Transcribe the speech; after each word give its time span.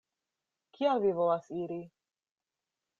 Kial 0.77 1.03
vi 1.05 1.13
volas 1.21 1.47
iri? 1.61 1.79